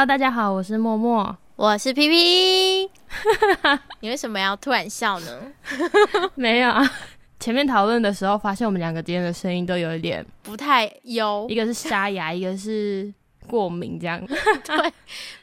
[0.00, 2.90] Hello，大家好，我是默默，我是 P P。
[4.00, 5.42] 你为什么要突然笑呢？
[6.36, 6.90] 没有啊，
[7.38, 13.12] 前面讨论的时候发现我们两个今天的声音都有一点不太优，一个是沙哑， 一个是
[13.46, 14.18] 过敏，这样
[14.64, 14.74] 对，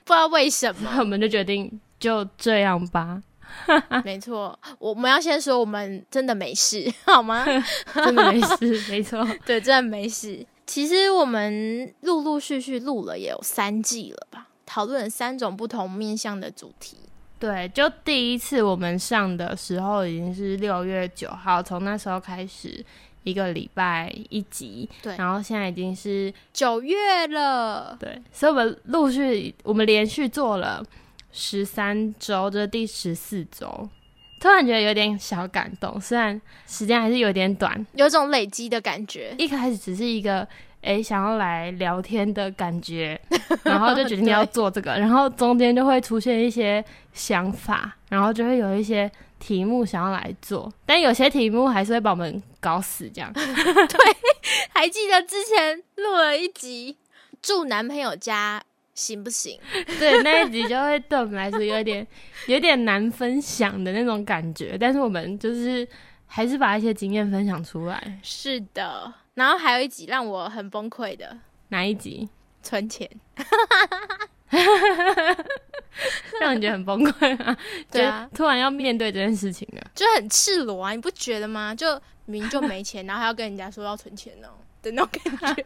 [0.04, 3.22] 不知道为什么，我们就决定就这样吧。
[4.04, 7.46] 没错，我们要先说我们真的没事，好吗？
[7.94, 10.44] 真的没事，没错，对，真的没事。
[10.66, 16.98] 其实我们陆陆续续录了也有三季了吧，讨论了三种不同面向的主题。
[17.40, 22.84] 对，就第一次我们上的时候已经是六月九号，从那时候开始
[23.24, 30.84] 一个礼拜一集，对，然后现在已经是九月了，对，所以我们陆续我们连续做了
[31.32, 33.88] 十三周，这是第十四周，
[34.40, 39.36] 突然觉得有点小感动，虽然时间还是有点短，有种累积的感觉。
[39.38, 40.48] 一开始只是一个。
[40.88, 43.20] 哎，想要来聊天的感觉，
[43.64, 53.30] 然后就决定要做这个，然后中间就会出现一些想法，然后就会有一些题目想要来做，但有些题目还是会把我们搞死，这样。
[53.36, 53.44] 对，
[54.74, 56.96] 还记得之前录了一集
[57.42, 58.64] 住男朋友家
[58.96, 59.60] 行不行？
[60.00, 62.08] 对，那一集就会对我们来说有点
[62.48, 65.86] 有点难分享的那种感觉，但是我们就是
[66.28, 68.20] 还是把一些经验分享出来。
[68.22, 69.12] 是的。
[69.34, 71.38] 然后还有一集让我很崩溃的，
[71.70, 72.30] 哪一集？
[72.64, 73.10] 存钱，
[76.42, 77.56] 让你觉得很崩溃啊？
[77.90, 80.92] 对啊，突然要面对这件事情了，就很赤裸啊！
[80.92, 81.74] 你不觉得吗？
[81.74, 84.50] 就明就没钱， 然后还要跟人家说要存钱呢
[84.82, 85.64] 的那种感觉。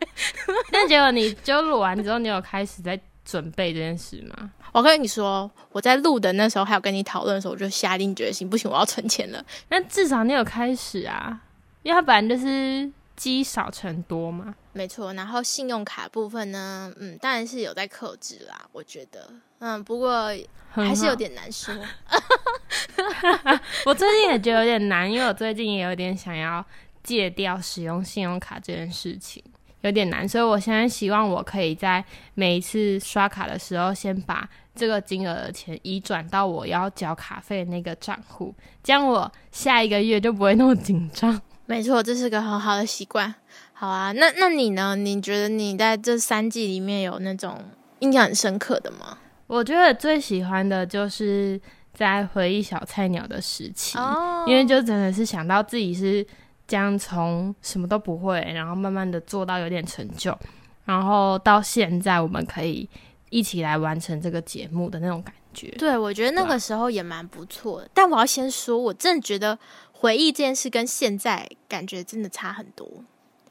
[0.72, 4.52] 但结果你就录完之后，你有开始在准备这件事吗？
[4.72, 9.44] 我跟你说，我在录的那时候，还有跟你讨论的时候，我就下定决心，不行，我要存钱了。
[9.69, 11.41] 那至少你有开始啊，
[11.83, 12.92] 要不然就是。
[13.14, 14.55] 积少成多嘛？
[14.73, 18.59] 没错，然后信用卡部分呢，嗯，当然是有在克制啦。
[18.72, 20.33] 我觉得，嗯，不过
[20.72, 21.72] 还是有点难说。
[23.86, 26.66] 我最近也觉得有点难，因为我最近也有点想要
[27.03, 29.43] 戒掉使用信用卡这件事情，
[29.82, 30.27] 有点难。
[30.27, 32.03] 所以我现在希望我可以在
[32.33, 41.39] 每一次刷卡的时候，先把这个金额的钱移转到我要缴卡费的那个账户，这样我下一个月就不会那么紧张。
[41.65, 43.33] 没错，这是个很好的习惯。
[43.73, 44.95] 好啊，那那你呢？
[44.95, 47.58] 你觉得你在这三季里面有那种
[47.99, 49.17] 印象很深刻的吗？
[49.48, 51.59] 我觉得最喜欢的就是
[51.93, 53.98] 在回忆小菜鸟的时期，
[54.48, 56.26] 因为就真的是想到自己是
[56.67, 60.38] 这样从什么都不会，然后慢慢的做到有点成就，
[60.86, 62.89] 然后到现在我们可以
[63.31, 65.69] 一起来完成这个节目的那种感觉。
[65.80, 67.89] 对，我觉得那个时候也蛮不错的。
[67.92, 69.58] 但我要先说，我真的觉得。
[69.93, 72.89] 回忆这件事跟现在感觉真的差很多，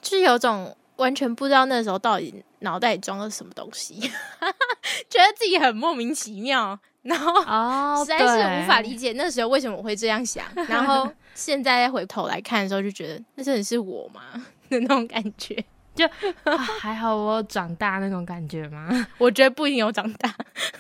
[0.03, 3.95] 就是有种完全不知道那时候到底脑袋里装了什么东西，
[5.09, 14.21] 觉得自己很莫名其妙，然后实在是无法理解那时候为什么我会这样想，然后现在再回头来看的时候，就觉得那真的是我吗
[14.69, 15.65] 的 那种感觉。
[16.09, 18.89] 就还好我长大那种感觉吗？
[19.19, 20.33] 我觉得不一定有长大，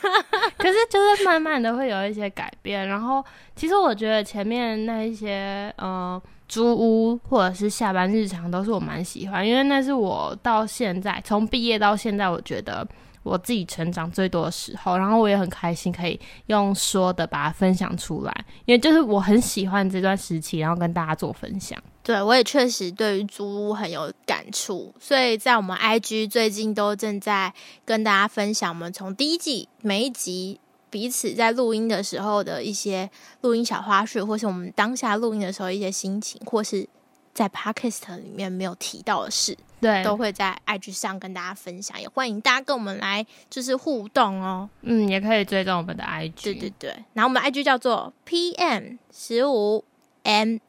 [0.56, 2.88] 可是就是慢慢的会有一些改变。
[2.88, 12.86] 然后其实我觉得前面那一些呃租屋或者是下班日常都是我蛮喜欢，因为那是我到现在从毕业到现在，我觉得。
[13.22, 21.78] 我自己成长最多的时候，然后我也很开心可以用说的把它分享出来，因为就是我很喜欢这段时期，然后跟大家做分享。
[22.02, 27.52] 对我也确实对于租屋很有感触，所以在我们 IG 最近都正在
[27.84, 30.58] 跟大家分享我们从第一季每一集
[30.88, 33.08] 彼此在录音的时候的一些
[33.42, 36.88] 录音小花絮，或是我们当下录音的时候一些心情，或是
[37.34, 39.56] 在 Podcast 里面没有提到的事。
[39.80, 44.68] 对，都会在 IG 上跟大家分享，也欢迎大家跟我们来就是互动哦。
[44.82, 46.44] 嗯，也可以追踪我们的 IG。
[46.44, 49.84] 对对对，然后我们 IG 叫做 PM 十五
[50.24, 50.60] MINS，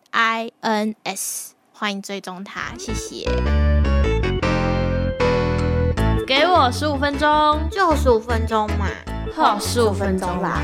[1.74, 3.26] 欢迎追踪它，谢谢。
[6.26, 8.88] 给我十五分钟，就十五分钟嘛，
[9.36, 10.62] 好，十五分钟啦。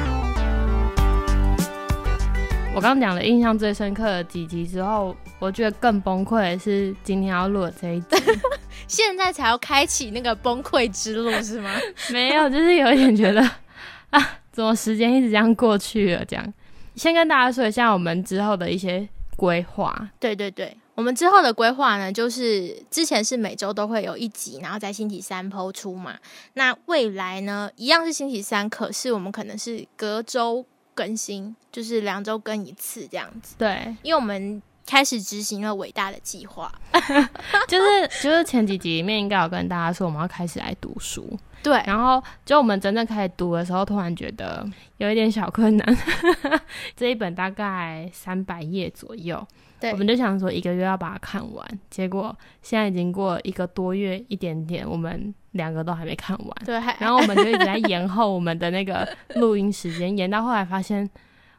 [2.78, 8.16] 我刚讲的印象最深刻的几集之后，我觉得更崩溃的是今天要录的这一集，
[8.88, 11.72] 现在才要开启那个崩溃之路是吗？
[12.14, 13.42] 没有，就是有一点觉得
[14.12, 16.24] 啊，怎么时间一直这样过去了？
[16.26, 16.54] 这样，
[16.94, 20.12] 先跟大家说一下我们之后的一些规划。
[20.20, 26.16] 对对对，我们之后的规划呢，就是之前是每周都会有一集，然后在星期三播出嘛。
[26.54, 30.64] 那未来呢，一样是星期三，可是我们可能是隔周。
[30.98, 36.72] 更新就是两周更一次这样子，对，因为我们开始执行了伟大的计划。
[37.68, 41.38] 就是就是前几集里面应该有跟大家说，我们要开始来读书。
[41.62, 44.66] 对，然后就我们真正开始读的时候，突然觉得
[44.98, 45.98] 有一点小困难。
[46.96, 49.46] 这一本大概三百页左右，
[49.80, 51.68] 对我们就想说一个月要把它看完。
[51.90, 56.50] 结果现在已经过一个多月一点点，我们两个都还没看完。
[56.64, 61.10] 对，然后我们就一直在延后我们的那个录音时间，延到后来发现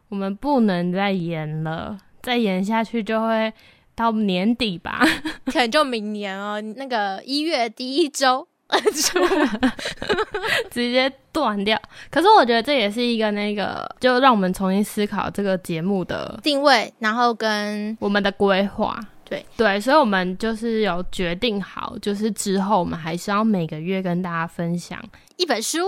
[0.09, 1.99] 我们不能再延了，
[2.29, 3.51] 再演下去就会
[3.97, 5.03] 到年底吧。
[5.47, 8.47] 可能就明年哦，那个一月第一周
[10.71, 11.81] 直接断掉。
[12.11, 19.01] 可是我觉得这也是一个那个，就让我们重新思考这个节目的定位，然后跟我们的规划。
[19.29, 24.99] 对对，所以我们就是有决定好，就是之后我们还是要每个月跟大家分享，
[25.37, 25.79] 一本书。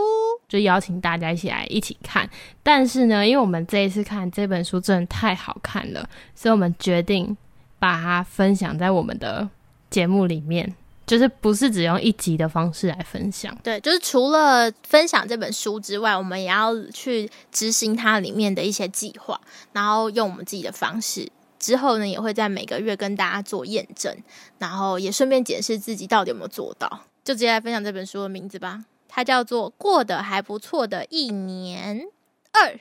[0.48, 2.28] 就邀请大家一起来一起看。
[2.62, 7.36] 但是呢，因为我们这一次看这本书真的太好看了，所以我们决定
[7.78, 9.48] 把它分享在我们的
[9.88, 10.74] 节目里面。
[11.06, 19.40] 就是不是只用一集的方式来分享，对，就是除了分享这本书之外，我们也要去执行它里面的一些计划，
[19.72, 21.28] 然后用我们自己的方式。
[21.60, 24.12] 之后呢，也会在每个月跟大家做验证，
[24.58, 27.04] 然后也顺便检视自己到底有没有做到。
[27.22, 32.02] 就直接来分享这本书的名字吧，它叫做《过得还不错的一年
[32.50, 32.74] 二》，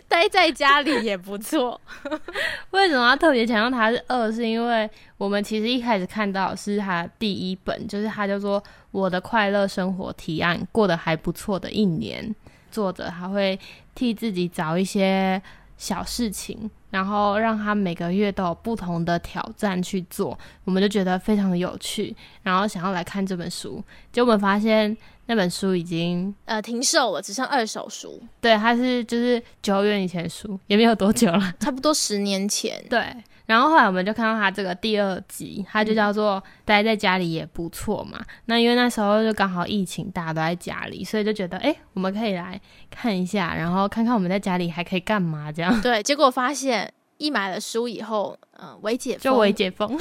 [0.08, 1.78] 待在家里也不错。
[2.70, 4.30] 为什么要特别强调它是二？
[4.30, 4.88] 是因为
[5.18, 8.60] 我们其实一开始看到是它第一本，就是它叫做
[8.92, 12.34] 《我的快乐生活提案》，过得还不错的一年。
[12.70, 13.58] 作者还会
[13.94, 15.40] 替自己找一些
[15.84, 23.84] 小事情，然后让他每个月都有不同的挑战去做，我们就觉得非常的有趣，然后想要来看这本书。
[24.10, 24.96] 结果我们发现
[25.26, 31.52] 那本书已经呃停售了，只剩二手书，对，它是就是九月以前的书，也没有多久了。
[31.60, 32.82] 差不多十年前。
[32.88, 33.14] 对，
[33.46, 38.18] 然后后来我们就看到他这个第二集，他就叫做“待在家里也不错”嘛。
[38.46, 42.60] 那因为那时候就刚好疫情，大家都在家里，所以就觉得，哎、我们可以来
[42.90, 49.98] 看一下，然后看看我们在家里还可以干嘛，这样对，结果发现一买了书以后，嗯、微解封，就微解封。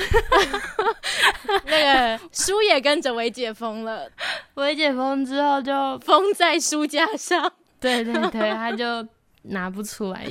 [1.65, 4.09] 那个书也跟着微解封了，
[4.55, 7.51] 微解封之后就，封在书架上。
[7.79, 9.05] 对对对，他就
[9.43, 10.25] 拿不出来。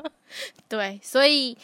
[0.68, 1.56] 对，所以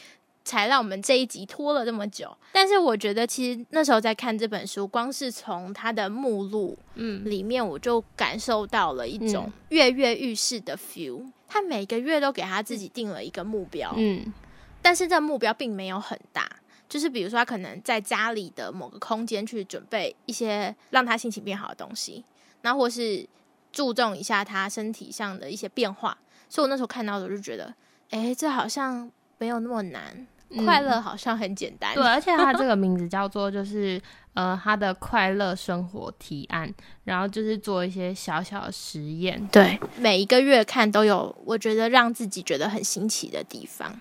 [0.44, 2.36] 才让我们这一集拖了这么久。
[2.52, 11.30] 但是我觉得，其实那时候在看这本书，光是从它的目录嗯，里面，我就感受到了一种嗯跃跃欲试的 feel。
[11.48, 14.32] 他每个月都给他自己定了一个目标，嗯
[14.80, 16.50] 但是这目标并没有很大。
[16.88, 22.22] 就是比如说，他可能在家里的某个空间去准备一些让他心情变好的东西，
[22.60, 23.26] 那或是
[23.72, 26.18] 注重一下他身体上的一些变化。
[26.50, 27.72] 所以我那时候看到的我就觉得，
[28.10, 31.94] 哎，这好像没有那么难，嗯快乐好像很简单。
[31.94, 34.00] 对，而且它这个名字 叫做就是
[34.34, 36.72] 呃他的快乐生活提案，
[37.04, 39.48] 然后就是做一些小小的实验。
[39.50, 44.00] 对，每一个月看都有，我觉得让自己觉得很新奇的地方。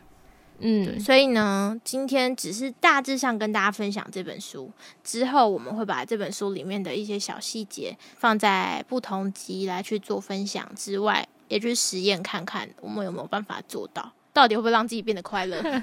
[0.63, 4.71] 嗯，所以呢，今天只是大致上跟大家分享这本书，
[5.03, 15.61] 之后我们会把这本书里面的一些小细节放在不同集来去做分享之外，也去实验看看我们有没有办法做到，到底会不会让自己变得快乐？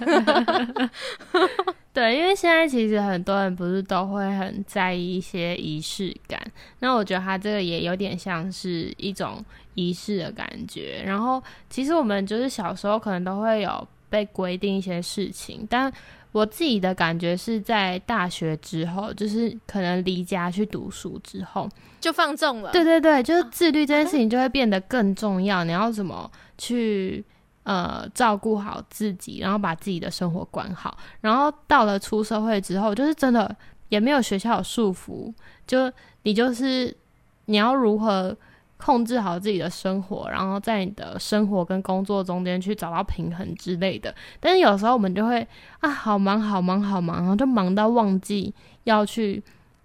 [1.92, 6.40] 对，因为现在其实很多人不是都会很在意一些仪式感，
[6.78, 11.02] 那我觉得他这个也有点像是一种仪式的感觉。
[11.04, 15.92] 然后其实我们就是小时候可能都会有被规定一些事情，但
[16.30, 21.68] 我自己的感觉是在大学之后，就是可能离家去读书之后，
[22.00, 22.70] 就放纵了。
[22.70, 25.64] 对对对，就是自律这件事情就会变得更重要。
[25.64, 27.24] 你要怎么去
[27.68, 30.96] 呃照顾好自己，然后把自己的生活管好。
[31.20, 33.54] 然后到了出社会之后，就是真的
[33.90, 35.30] 也没有学校有束缚，
[35.66, 36.96] 就你就是
[37.44, 38.34] 你要如何
[38.78, 44.14] 控制好自己的生活，然后在你的生活跟工作中间去找到平衡之类的。
[44.40, 45.46] 但是有时候我们就会
[45.80, 49.42] 啊，好忙好忙好忙，然后就忙到忘记要去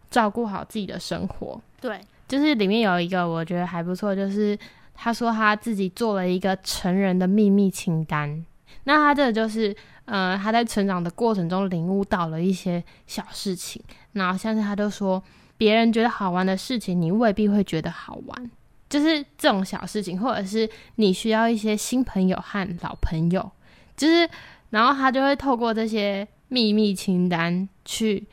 [0.10, 1.60] 照顾好自己的生活。
[1.82, 2.00] 对，
[2.30, 4.58] 就是里面有一个我觉得还不错，就是
[4.94, 8.46] 他说他自己做了一个成人的秘密清单。
[8.86, 13.82] 那他这个就是呃他在成长的过程中领悟到了一些小事情，
[14.12, 15.24] 然后像是他就说
[15.58, 18.52] 别人觉得好玩的事情，你未必会觉得好玩。
[18.90, 23.52] 就是这种小事情，或者是你需要一些新朋友和老朋友，
[23.98, 24.30] 就是，
[24.70, 28.28] 然后他就会透过这些秘密清单去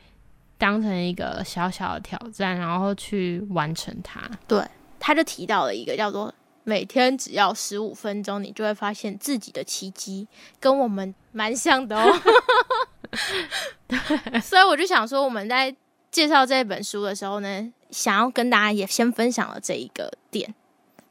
[0.59, 4.21] 当成一个小小的挑战，然后去完成它。
[4.47, 4.63] 对
[4.99, 6.31] 他就提到了一个叫做。
[6.63, 10.27] 每天只要十五分钟，你就会发现自己的奇迹
[10.59, 12.21] 跟我们蛮像的哦。
[14.41, 15.75] 所以我就想说，我们在
[16.11, 20.53] 介绍这本书的时候呢，想要跟大家也先分享了这一个点，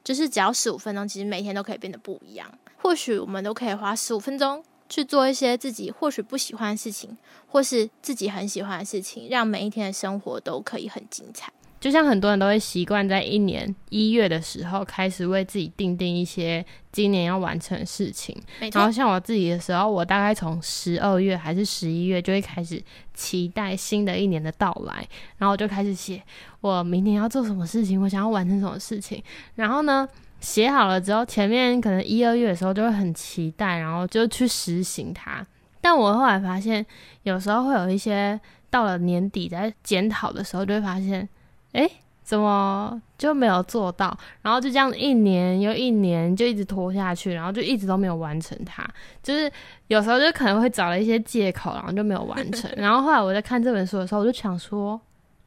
[0.03, 2.51] 就是只要十五分钟，其实每天都可以变得不一样。
[2.79, 7.17] 或许我们都可以花十五分钟去做一些自己或许不喜欢的事情，
[7.49, 11.53] 或是自己很喜欢的事情，让每一天的生活都可以很精彩。
[11.81, 18.37] 就像很多人都会习惯在一年一月的时候开始为自己定定一些今年要完成的事情，
[18.73, 22.83] 然后像我自己的时候，我大概从十二月还是十一月就会开始
[23.15, 25.09] 期待新的一年的到来，
[25.39, 26.23] 然后我就开始写
[26.61, 29.23] 我明年要做什么事情，我想要完成什么事情，
[29.55, 30.07] 然后呢
[30.39, 35.47] 写好了之后，前面可能一二月的时候就会很期待，然后就去实行它。
[35.81, 36.85] 但我后来发现，
[37.23, 41.27] 有时候会有一些到了年底在检讨的时候，就会发现。
[41.73, 41.89] 哎，
[42.23, 44.17] 怎么就没有做到？
[44.43, 48.85] 然后就这样一年又一年，就一直拖下去，然后就一直都没有完成它。
[49.23, 49.51] 就是
[49.89, 52.71] 有时候就可能会找了一些借口，然后就没有完成。
[52.77, 55.01] 然后后来我在看这本书的时候，我就想说，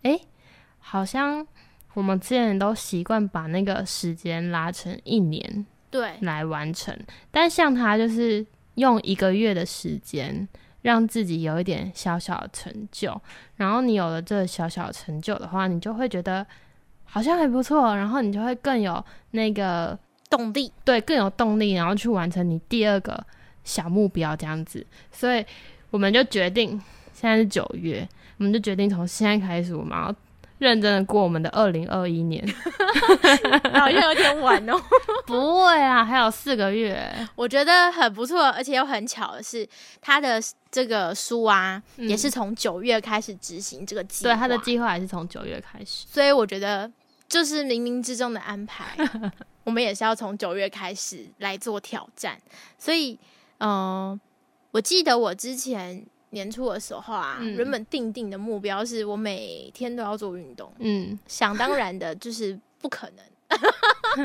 [0.04, 0.20] 哎，
[0.80, 1.46] 好像
[1.94, 6.98] 我们之前都习惯把那个时间拉成一年，对，来完成。
[7.32, 10.48] 但像他就是用一个月的时间。
[10.84, 13.20] 让自己有一点小小的成就，
[13.56, 16.46] 然后你有了这小小的成就的话，你就会觉得
[17.04, 19.98] 好像还不错，然后你就会更有那个
[20.30, 23.26] 动力，对，更有动力，然后去完成你第二个
[23.64, 24.86] 小目标这样子。
[25.12, 25.44] 所以
[25.90, 26.72] 我们就决定，
[27.14, 30.16] 现在是九月，我们就决定从现在开始，我们要。
[30.64, 32.42] 认真的过我们的二零二一年，
[33.74, 34.82] 好像有点晚哦。
[35.28, 39.68] 不会啊，还有四个月，我觉得很不错，而且又很巧的是，
[40.02, 40.42] 他的
[40.72, 44.34] 这个书啊，也是从九月开始执行这个计划。
[44.34, 46.90] 对，他的计划也是从九月开始，所以我觉得
[47.28, 48.96] 就是冥冥之中的安排。
[49.66, 52.38] 我们也是要从九月开始来做挑战，
[52.78, 53.20] 所以，
[53.60, 54.20] 嗯，
[54.72, 56.06] 我记得我之前。
[56.34, 60.72] 年初的时候啊，原本定定的目标是我每天都要做运动。
[60.80, 63.24] 嗯，想当然的就是不可能，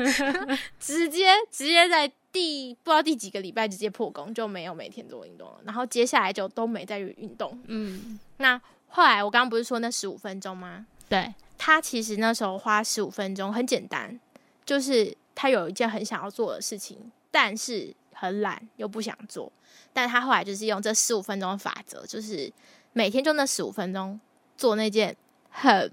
[0.79, 5.59] 直接直接在第不知道第几个礼拜直接破功，就没有每天做运动了。
[5.63, 7.57] 然后接下来就都没再运动。
[7.67, 10.85] 嗯，那后来我刚刚不是说那十五分钟吗？
[11.07, 14.19] 对，他其实那时候花十五分钟很简单，
[14.65, 19.51] 就是他有一件很想要做的事情，但是很懒又不想做。
[19.93, 22.51] 但他后来就是用这十五分钟法则，就是
[22.93, 24.19] 每天就那十五分钟
[24.57, 25.15] 做那件
[25.49, 25.91] 很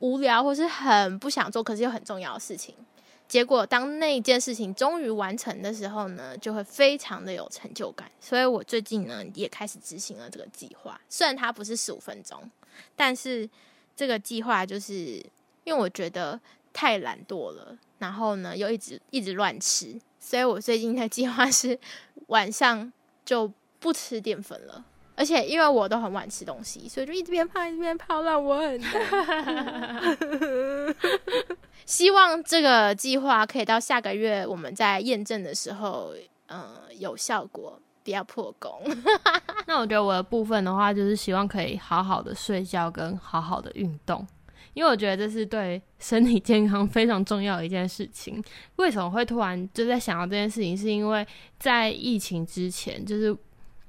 [0.00, 2.74] 无聊或是很不想做，可是又很重要的事情。
[3.28, 8.10] 结果当那件事情终于完成的时候呢，就会非常的有成就感。
[8.20, 11.00] 所以我最近呢也开始执行了这个计划。
[11.08, 12.50] 虽然它不是十五分钟，
[12.96, 13.48] 但是
[13.94, 15.24] 这个计划就是
[15.62, 16.40] 因为我觉得
[16.72, 21.78] 太懒惰了，然后呢又一直一直乱吃，所以我最近的计划是
[22.26, 22.92] 晚上。
[23.22, 28.80] 就不吃淀粉了，而且因为我都很晚吃东西，所以就一直变胖，一直变胖，让我很
[31.86, 36.12] 希望这个计划可以到下个月我们在验证的时候，
[36.48, 38.82] 嗯，有效果，不要破功。
[39.68, 44.26] 那我觉得我的部分的话，就是希望可以好好的睡觉跟好好的运动。
[44.72, 48.42] 因为我觉得这是对身体健康非常重要的一件事情。
[48.76, 50.76] 为什么会突然就在想到这件事情？
[50.76, 51.26] 是因为
[51.58, 53.36] 在疫情之前，就是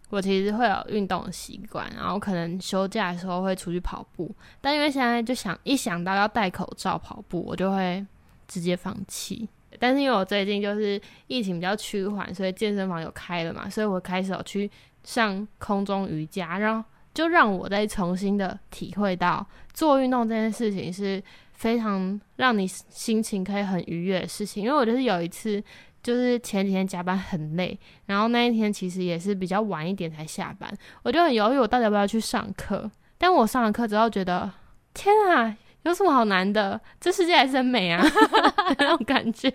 [0.10, 4.34] 我其实会有运动的习惯，然后可能休假的时候会出去跑步。
[4.60, 8.06] 但因为现在就想一想到要戴口罩跑步，我就会
[8.48, 9.48] 直接放弃。
[9.80, 14.70] 但是因为我最近就是疫情比较趋缓，所以健身房有开了嘛，所以我开始有去
[15.04, 16.88] 上空中瑜伽，然后。
[17.14, 21.22] 就让我再重新的体会到做运动这件事情是
[21.54, 24.64] 非常让你心情可以很愉悦的事情。
[24.64, 25.62] 因为我就是有一次，
[26.02, 30.72] 就是前几天加班很累，然后那一天其实也是比较晚一点才下班，
[31.04, 32.90] 我就很犹豫我到底要不要去上课。
[33.18, 34.52] 但我上了课之后觉得，
[34.94, 36.80] 天啊，有什么好难的？
[37.00, 38.02] 这世界还是很美啊，
[38.78, 39.50] 那种感觉。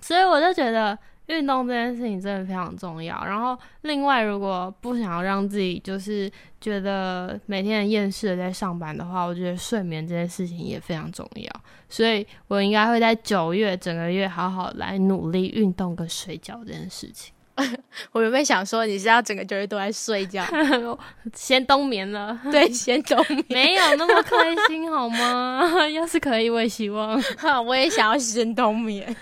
[0.00, 0.98] 所以我就觉得。
[1.26, 3.24] 运动这件事情真的非常重要。
[3.24, 11.50] 然后，另外，如果不想要让自己就是觉得每天厌世的在上班的话，我觉得睡眠这件事情也非常重要。
[11.88, 17.32] 所以我应该会在九月整个月好好来努力运动跟睡觉这件事情。
[18.12, 20.44] 我原本想说你是要整个九月都在睡觉，
[21.34, 22.38] 先冬眠了。
[22.50, 24.36] 对，先冬眠，没有那么开
[24.68, 25.88] 心好吗？
[25.92, 27.22] 要是可以，我也希望。
[27.66, 29.14] 我也想要先冬眠，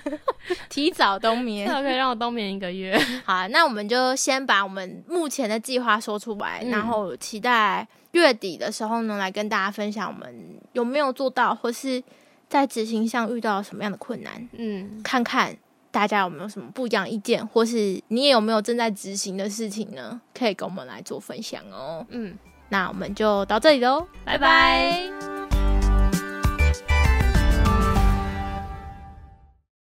[0.69, 2.97] 提早冬眠，可以让我冬眠一个月。
[3.25, 10.33] 好，那我们就先把我们目前的计划说出来，然后期待月底的时候呢，来跟大家分享我们
[10.73, 12.03] 有没有做到，或是
[12.49, 14.49] 在执行上遇到什么样的困难。
[14.53, 15.57] 嗯，看看。
[15.91, 20.21] 大家有没有什么不一样意见，或是你也有没有正在执行的事情呢？
[20.33, 22.07] 可以跟我们来做分享哦。
[22.11, 22.37] 嗯，
[22.69, 25.40] 那我们就到这里喽，拜拜。